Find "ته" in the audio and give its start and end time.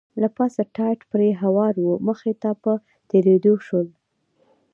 2.41-2.49